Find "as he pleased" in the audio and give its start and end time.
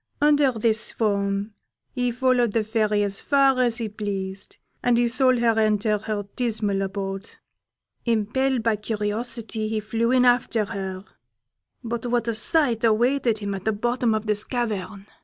3.61-4.57